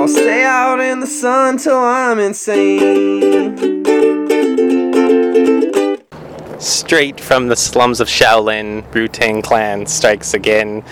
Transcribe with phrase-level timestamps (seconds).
[0.00, 3.84] I'll stay out in the sun till I'm insane.
[6.58, 10.82] Straight from the slums of Shaolin, Wu Tang Clan strikes again.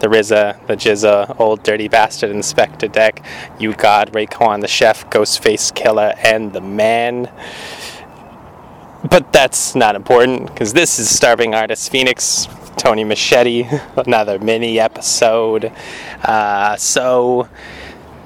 [0.00, 3.24] The RZA, the GZA, Old Dirty Bastard, Inspectah Deck,
[3.58, 7.32] U-God, Raekwon the Chef, Ghostface Killah, and the Man.
[9.10, 12.46] But that's not important because this is Starving Artist Phoenix,
[12.76, 13.66] Tony Machete,
[13.96, 15.72] another mini episode.
[16.22, 17.48] Uh, so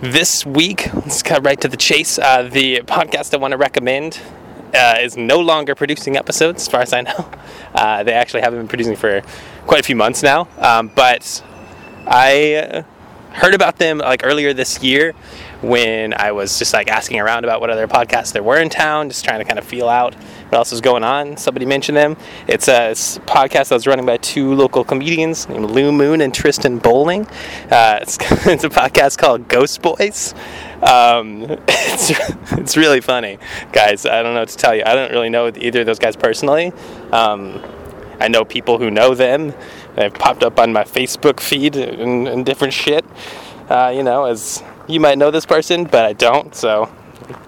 [0.04, 2.18] this week, let's cut right to the chase.
[2.18, 4.20] Uh, the podcast I want to recommend
[4.74, 7.30] uh, is no longer producing episodes, as far as I know.
[7.74, 9.20] Uh, they actually haven't been producing for
[9.66, 10.46] quite a few months now.
[10.58, 11.44] Um, but
[12.06, 12.84] I
[13.32, 15.10] heard about them like earlier this year
[15.60, 19.08] when I was just like asking around about what other podcasts there were in town,
[19.08, 20.14] just trying to kind of feel out
[20.54, 21.36] what else is going on.
[21.36, 22.16] Somebody mentioned them.
[22.46, 22.92] It's a
[23.26, 27.26] podcast that was running by two local comedians named Lou Moon and Tristan Bowling.
[27.72, 30.32] Uh, it's, it's, a podcast called Ghost Boys.
[30.80, 32.12] Um, it's,
[32.52, 33.38] it's really funny,
[33.72, 34.06] guys.
[34.06, 34.84] I don't know what to tell you.
[34.86, 36.72] I don't really know either of those guys personally.
[37.10, 37.60] Um,
[38.20, 39.54] I know people who know them.
[39.96, 43.04] They've popped up on my Facebook feed and, and different shit.
[43.68, 46.94] Uh, you know, as you might know this person, but I don't, so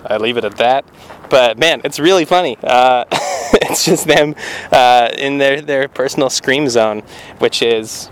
[0.04, 0.84] I leave it at that.
[1.28, 2.56] But man, it's really funny.
[2.62, 3.04] Uh,
[3.52, 4.34] it's just them
[4.72, 7.02] uh, in their, their personal scream zone,
[7.38, 8.08] which is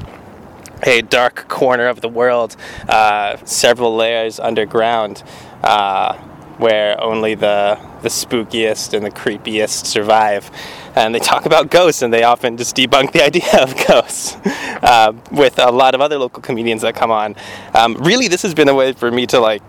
[0.82, 2.56] a dark corner of the world,
[2.88, 5.22] uh, several layers underground,
[5.62, 6.14] uh,
[6.58, 10.50] where only the the spookiest and the creepiest survive.
[10.94, 14.36] And they talk about ghosts, and they often just debunk the idea of ghosts
[14.82, 17.34] uh, with a lot of other local comedians that come on.
[17.74, 19.62] Um, really, this has been a way for me to like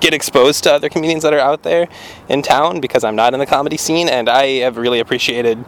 [0.00, 1.88] get exposed to other comedians that are out there
[2.28, 5.64] in town because I'm not in the comedy scene, and I have really appreciated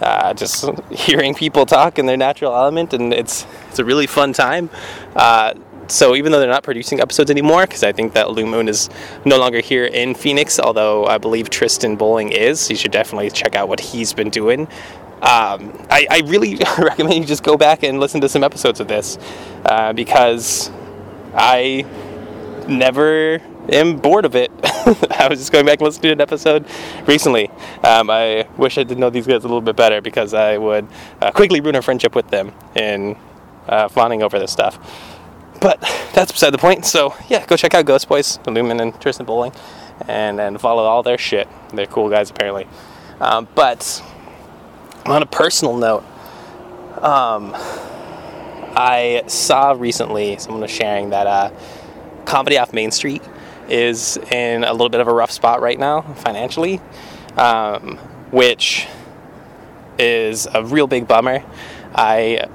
[0.00, 4.32] uh, just hearing people talk in their natural element, and it's it's a really fun
[4.32, 4.70] time.
[5.14, 5.54] Uh,
[5.88, 8.88] so even though they're not producing episodes anymore, because I think that Lou Moon is
[9.24, 13.54] no longer here in Phoenix, although I believe Tristan Bowling is, you should definitely check
[13.54, 14.68] out what he's been doing.
[15.22, 18.88] Um, I, I, really recommend you just go back and listen to some episodes of
[18.88, 19.18] this
[19.66, 20.68] uh, because
[21.32, 21.86] I
[22.68, 23.40] never
[23.70, 24.50] am bored of it.
[24.64, 26.66] I was just going back and listening to an episode
[27.06, 27.48] recently.
[27.82, 30.86] Um, I wish I did know these guys a little bit better because I would
[31.20, 33.16] uh, quickly ruin a friendship with them in
[33.68, 34.78] uh, fawning over this stuff.
[35.60, 35.80] But
[36.12, 36.84] that's beside the point.
[36.84, 39.52] So yeah, go check out Ghost Boys, Lou Moon and Tristan Bowling,
[40.08, 41.48] and and follow all their shit.
[41.72, 42.66] They're cool guys apparently.
[43.20, 44.02] Um, but
[45.06, 46.04] on a personal note,
[47.00, 47.52] um,
[48.74, 51.50] I saw recently someone was sharing that uh,
[52.24, 53.22] comedy off Main Street
[53.68, 56.80] is in a little bit of a rough spot right now financially,
[57.36, 57.96] um,
[58.30, 58.86] which
[59.98, 61.44] is a real big bummer.
[61.94, 62.46] I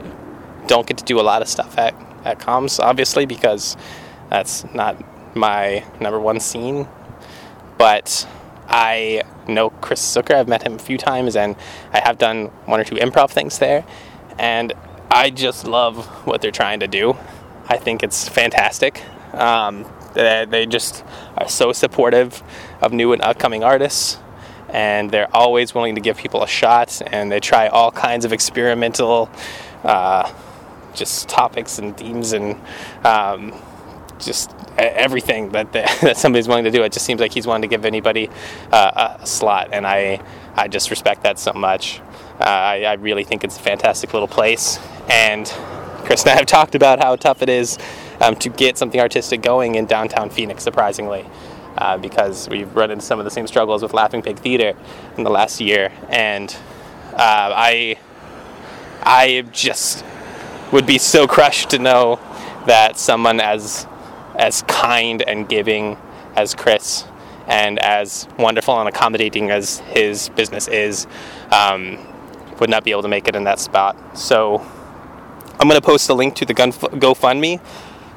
[0.68, 1.96] don't get to do a lot of stuff at
[2.26, 3.78] at comms, obviously, because
[4.30, 4.98] that's not
[5.36, 6.88] my number one scene.
[7.78, 8.28] But
[8.68, 10.36] I know Chris Zucker.
[10.36, 11.56] I've met him a few times, and
[11.94, 13.86] I have done one or two improv things there.
[14.38, 14.74] And
[15.10, 17.16] I just love what they're trying to do.
[17.70, 19.04] I think it's fantastic.
[19.34, 21.04] Um, they, they just
[21.38, 22.42] are so supportive
[22.82, 24.18] of new and upcoming artists,
[24.70, 27.02] and they're always willing to give people a shot.
[27.08, 29.30] And they try all kinds of experimental.
[29.84, 30.34] Uh,
[30.98, 32.60] just topics and themes and
[33.06, 33.54] um,
[34.20, 36.84] just everything that, the, that somebody's willing to do.
[36.84, 38.30] It just seems like he's willing to give anybody
[38.72, 40.20] uh, a slot, and I
[40.56, 42.02] I just respect that so much.
[42.40, 45.46] Uh, I, I, really think it's a fantastic little place, and
[46.06, 47.78] Chris and I have talked about how tough it is
[48.22, 51.26] um, to get something artistic going in downtown Phoenix, surprisingly.
[51.78, 54.74] Uh, because we've run into some of the same struggles with Laughing Pig Theater
[55.16, 56.50] in the last year, and
[57.14, 58.00] uh, I,
[59.04, 60.04] I just
[60.72, 62.20] would be so crushed to know
[62.66, 63.86] that someone as
[64.38, 65.98] as kind and giving
[66.36, 67.06] as Chris
[67.48, 71.08] and as wonderful and accommodating as his business is
[71.52, 71.98] um,
[72.60, 74.18] would not be able to make it in that spot.
[74.18, 74.60] So
[75.60, 77.62] I'm going to post a link to the GoFundMe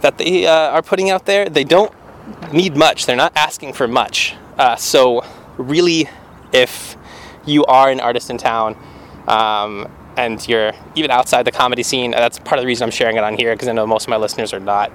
[0.01, 1.49] that they uh, are putting out there.
[1.49, 1.93] They don't
[2.53, 3.07] need much.
[3.07, 4.35] They're not asking for much.
[4.59, 5.25] Uh, so
[5.57, 6.09] really,
[6.53, 6.97] if
[7.47, 8.77] you are an artist in town
[9.27, 13.17] um, and you're even outside the comedy scene, that's part of the reason I'm sharing
[13.17, 14.93] it on here because I know most of my listeners are not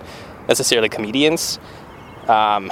[0.48, 1.60] necessarily comedians.
[2.28, 2.72] Um,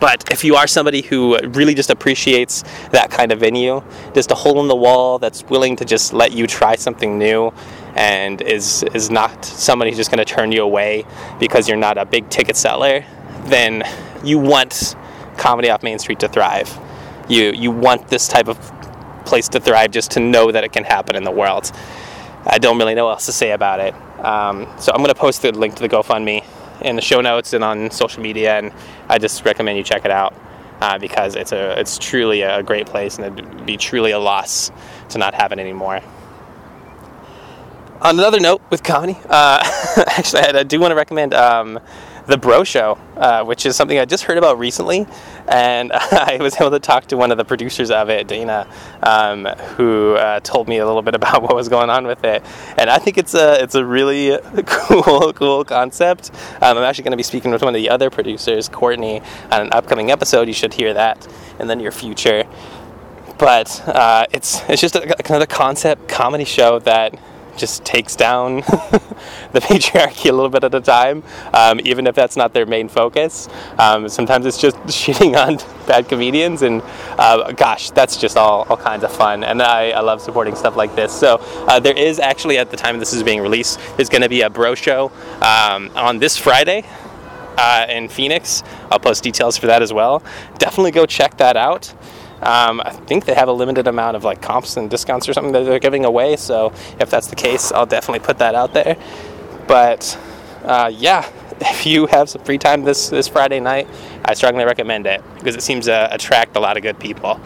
[0.00, 3.82] but if you are somebody who really just appreciates that kind of venue,
[4.14, 7.52] just a hole in the wall that's willing to just let you try something new
[7.94, 11.04] and is is not somebody who's just going to turn you away
[11.38, 13.04] because you're not a big ticket seller,
[13.44, 13.82] then
[14.24, 14.94] you want
[15.36, 16.78] comedy off Main Street to thrive.
[17.28, 18.58] You you want this type of
[19.24, 21.70] place to thrive just to know that it can happen in the world.
[22.44, 23.94] I don't really know what else to say about it.
[24.24, 26.44] Um, so I'm going to post the link to the GoFundMe
[26.80, 28.72] in the show notes and on social media, and
[29.08, 30.34] I just recommend you check it out
[30.80, 34.70] uh, because it's a it's truly a great place, and it'd be truly a loss
[35.10, 36.00] to not have it anymore.
[38.02, 39.62] On another note with comedy, uh,
[40.08, 41.78] actually, I do want to recommend um,
[42.26, 45.06] the Bro Show, uh, which is something I just heard about recently,
[45.46, 48.66] and I was able to talk to one of the producers of it, Dana,
[49.04, 49.44] um,
[49.76, 52.42] who uh, told me a little bit about what was going on with it,
[52.76, 56.32] and I think it's a it's a really cool cool concept.
[56.60, 59.20] Um, I'm actually going to be speaking with one of the other producers, Courtney,
[59.52, 60.48] on an upcoming episode.
[60.48, 61.28] You should hear that
[61.60, 62.48] in the near future.
[63.38, 67.14] But uh, it's it's just a, kind of a concept comedy show that
[67.56, 68.56] just takes down
[69.52, 71.22] the patriarchy a little bit at a time,
[71.52, 73.48] um, even if that's not their main focus.
[73.78, 76.82] Um, sometimes it's just shitting on bad comedians, and
[77.18, 79.44] uh, gosh, that's just all, all kinds of fun.
[79.44, 81.12] And I, I love supporting stuff like this.
[81.12, 81.38] So
[81.68, 84.42] uh, there is actually, at the time this is being released, there's going to be
[84.42, 85.10] a bro show
[85.40, 86.84] um, on this Friday.
[87.58, 90.22] Uh, in Phoenix, I'll post details for that as well.
[90.56, 91.94] Definitely go check that out.
[92.42, 95.52] Um, I think they have a limited amount of like comps and discounts or something
[95.52, 96.36] that they're giving away.
[96.36, 98.96] So if that's the case, I'll definitely put that out there.
[99.68, 100.18] But
[100.64, 101.28] uh, yeah,
[101.60, 103.86] if you have some free time this this Friday night,
[104.24, 107.40] I strongly recommend it because it seems to attract a lot of good people.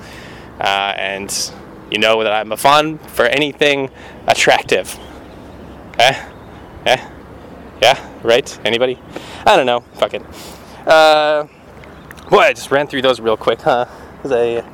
[0.60, 1.52] Uh, and
[1.90, 3.90] you know that I'm a fan for anything
[4.26, 4.98] attractive.
[5.98, 6.28] Eh?
[6.87, 7.08] Eh?
[7.82, 8.20] Yeah?
[8.22, 8.58] Right?
[8.64, 8.98] Anybody?
[9.44, 9.81] I don't know.
[9.94, 10.22] Fuck it.
[10.87, 11.46] Uh,
[12.31, 13.87] boy, I just ran through those real quick, huh?
[14.16, 14.64] Because I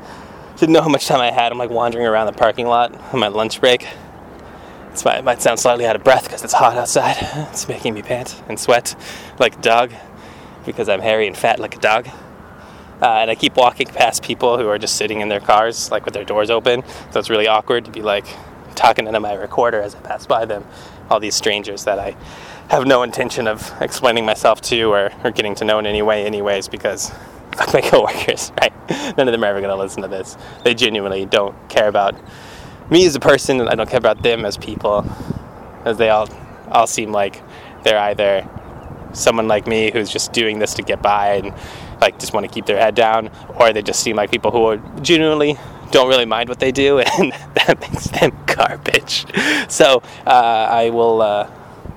[0.62, 1.50] didn't know how much time I had.
[1.50, 3.88] I'm like wandering around the parking lot on my lunch break.
[4.92, 7.16] It's, it might sound slightly out of breath because it's hot outside.
[7.50, 8.94] It's making me pant and sweat
[9.40, 9.92] like a dog
[10.64, 12.06] because I'm hairy and fat like a dog.
[12.06, 16.04] Uh, and I keep walking past people who are just sitting in their cars, like
[16.04, 16.84] with their doors open.
[17.10, 18.26] So it's really awkward to be like
[18.76, 20.64] talking into my recorder as I pass by them.
[21.10, 22.14] All these strangers that I
[22.68, 26.24] have no intention of explaining myself to or, or getting to know in any way,
[26.24, 27.10] anyways, because
[27.72, 28.72] my coworkers, right?
[29.16, 30.36] None of them are ever going to listen to this.
[30.64, 32.14] They genuinely don't care about
[32.90, 35.04] me as a person, and I don't care about them as people,
[35.84, 36.28] as they all
[36.70, 37.42] all seem like
[37.82, 38.48] they're either
[39.12, 41.52] someone like me who's just doing this to get by and
[42.00, 44.64] like just want to keep their head down, or they just seem like people who
[44.64, 45.56] are genuinely
[45.92, 49.26] don't really mind what they do, and that makes them garbage.
[49.70, 51.50] So uh, I will, uh,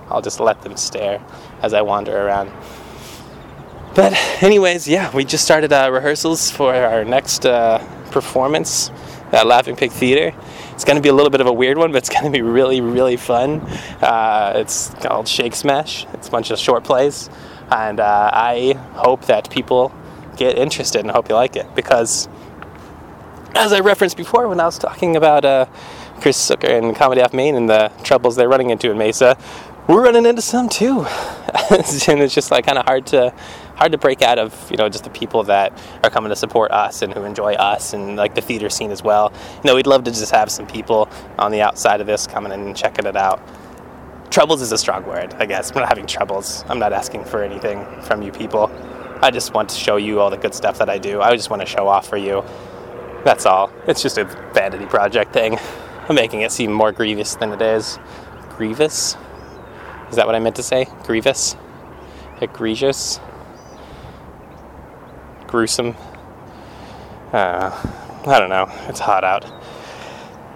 [0.10, 1.24] I'll just let them stare
[1.62, 2.51] as I wander around.
[3.95, 4.13] But
[4.44, 7.80] anyways, yeah, we just started uh, rehearsals for our next uh,
[8.12, 8.92] performance
[9.31, 10.38] at Laughing Pig Theater.
[10.74, 12.30] It's going to be a little bit of a weird one, but it's going to
[12.30, 13.62] be really, really fun.
[14.01, 16.06] Uh, it's called Shake Smash.
[16.13, 17.30] It's a bunch of short plays,
[17.71, 19.94] and uh, I hope that people
[20.36, 22.27] get interested and hope you like it because,
[23.56, 25.68] as I referenced before when I was talking about uh,
[26.19, 29.38] Chris Zucker and Comedy Off Main and the troubles they're running into in Mesa,
[29.88, 31.00] we're running into some too,
[31.71, 33.33] and it's just like kind of hard to
[33.75, 36.72] hard to break out of you know just the people that are coming to support
[36.72, 39.31] us and who enjoy us and like the theater scene as well.
[39.56, 42.51] You know, we'd love to just have some people on the outside of this coming
[42.51, 43.42] and checking it out.
[44.31, 45.72] Troubles is a strong word, I guess.
[45.72, 46.66] I'm not having troubles.
[46.68, 48.72] I'm not asking for anything from you people.
[49.22, 51.22] I just want to show you all the good stuff that I do.
[51.22, 52.44] I just want to show off for you.
[53.24, 53.72] That's all.
[53.88, 55.57] It's just a vanity project thing.
[56.10, 57.98] I'm making it seem more grievous than it is.
[58.50, 59.16] Grievous?
[60.10, 60.88] Is that what I meant to say?
[61.04, 61.56] Grievous?
[62.42, 63.19] Egregious?
[65.56, 65.96] Gruesome.
[67.32, 67.72] Uh,
[68.27, 68.68] I don't know.
[68.89, 69.46] It's hot out.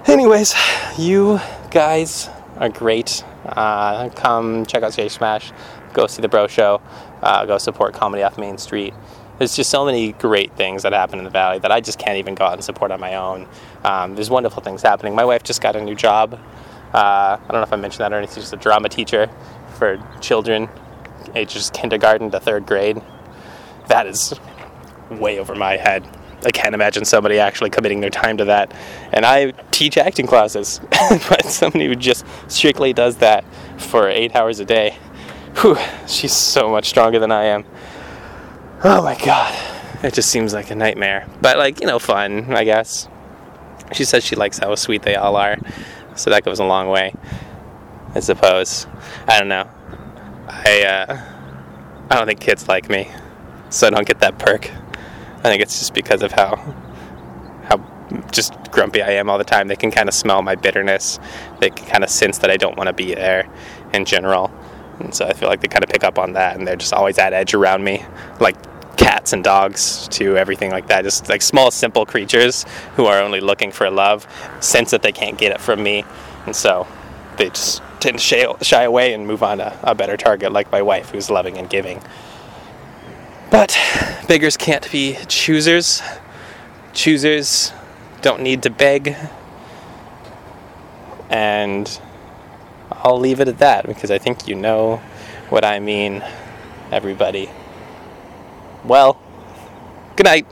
[0.09, 0.53] Anyways,
[0.97, 1.39] you
[1.71, 3.23] guys are great.
[3.45, 5.53] Uh, come check out Stage Smash.
[5.93, 6.81] Go see the Bro Show.
[7.21, 8.93] Uh, go support Comedy Off Main Street.
[9.38, 12.17] There's just so many great things that happen in the Valley that I just can't
[12.17, 13.47] even go out and support on my own.
[13.85, 15.15] Um, there's wonderful things happening.
[15.15, 16.33] My wife just got a new job.
[16.93, 18.43] Uh, I don't know if I mentioned that or anything.
[18.43, 19.29] She's a drama teacher
[19.77, 20.67] for children
[21.35, 23.01] ages kindergarten to third grade.
[23.88, 24.33] That is
[25.09, 26.07] way over my head.
[26.45, 28.73] I can't imagine somebody actually committing their time to that.
[29.11, 33.43] And I teach acting classes, but somebody who just strictly does that
[33.77, 34.97] for eight hours a day,
[35.57, 37.65] whew, she's so much stronger than I am.
[38.83, 39.53] Oh my god,
[40.03, 41.27] it just seems like a nightmare.
[41.41, 43.09] But, like, you know, fun, I guess.
[43.91, 45.57] She says she likes how sweet they all are,
[46.15, 47.13] so that goes a long way,
[48.15, 48.87] I suppose.
[49.27, 49.67] I don't know.
[50.47, 51.21] I, uh,
[52.09, 53.11] I don't think kids like me,
[53.69, 54.71] so I don't get that perk.
[55.39, 56.55] I think it's just because of how
[57.63, 57.77] how
[58.31, 59.67] just grumpy I am all the time.
[59.67, 61.19] They can kind of smell my bitterness.
[61.60, 63.50] They can kind of sense that I don't want to be there
[63.93, 64.51] in general.
[65.00, 66.93] And so I feel like they kind of pick up on that and they're just
[66.93, 68.03] always at edge around me.
[68.39, 68.58] Like
[68.98, 71.03] cats and dogs to everything like that.
[71.03, 72.65] Just like small, simple creatures
[72.96, 74.27] who are only looking for love,
[74.60, 76.03] sense that they can't get it from me.
[76.46, 76.86] And so
[77.38, 80.69] they just tend to shy, shy away and move on to a better target like
[80.72, 82.01] my wife, who's loving and giving.
[83.51, 83.77] But
[84.27, 86.01] beggars can't be choosers.
[86.93, 87.73] Choosers
[88.21, 89.15] don't need to beg.
[91.29, 91.99] And
[92.91, 94.97] I'll leave it at that because I think you know
[95.49, 96.23] what I mean,
[96.91, 97.49] everybody.
[98.83, 99.19] Well,
[100.15, 100.47] good night.